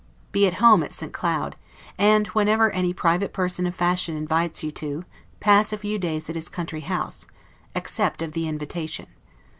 Be 0.31 0.47
at 0.47 0.55
home 0.55 0.81
at 0.81 0.91
St. 0.91 1.13
Cloud; 1.13 1.57
and, 1.95 2.25
whenever 2.29 2.71
any 2.71 2.91
private 2.91 3.33
person 3.33 3.67
of 3.67 3.75
fashion 3.75 4.17
invites 4.17 4.63
you 4.63 4.71
to, 4.71 5.05
pass 5.39 5.71
a 5.71 5.77
few 5.77 5.99
days 5.99 6.27
at 6.27 6.33
his 6.35 6.49
country 6.49 6.81
house, 6.81 7.27
accept 7.75 8.23
of 8.23 8.31
the 8.33 8.47
invitation. 8.47 9.05